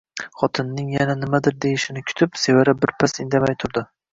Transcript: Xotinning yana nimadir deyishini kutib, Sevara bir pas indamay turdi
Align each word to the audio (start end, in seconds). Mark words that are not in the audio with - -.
Xotinning 0.43 0.87
yana 0.93 1.17
nimadir 1.25 1.57
deyishini 1.67 2.03
kutib, 2.09 2.41
Sevara 2.47 2.77
bir 2.85 2.95
pas 3.05 3.17
indamay 3.27 3.59
turdi 3.67 3.89